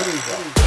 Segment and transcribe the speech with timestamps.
[0.00, 0.59] incrível.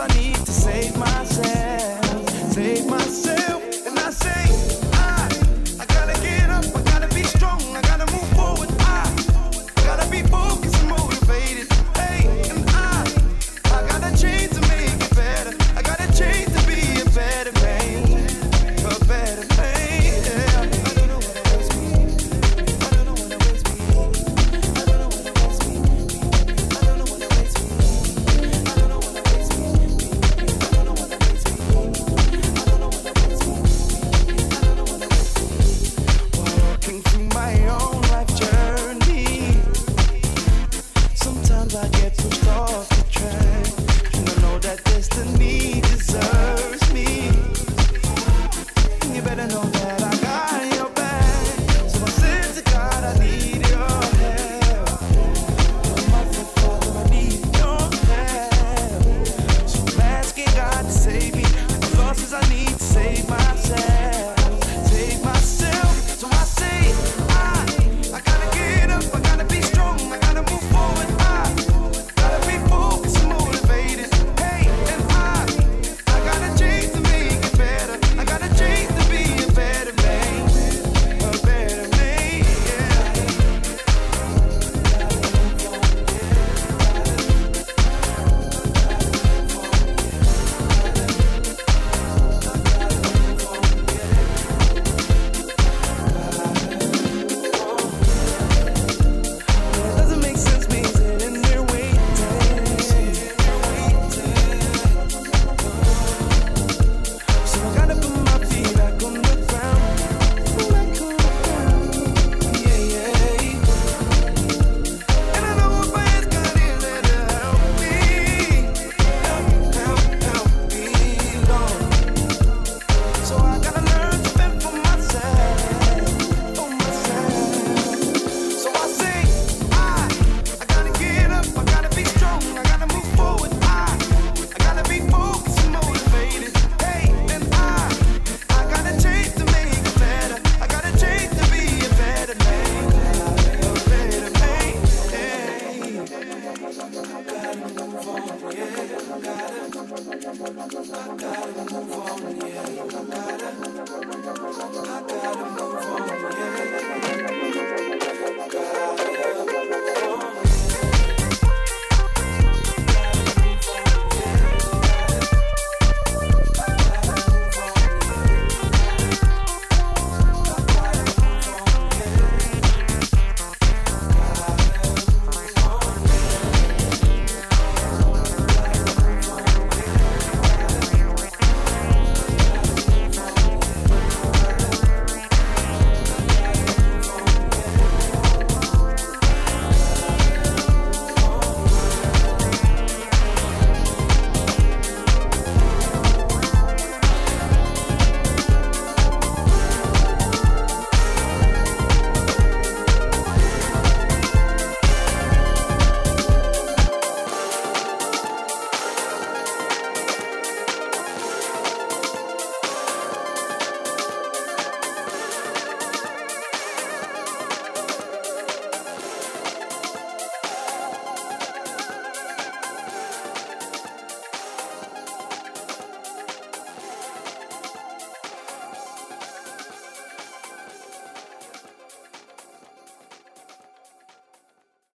[0.00, 1.61] I need to save myself.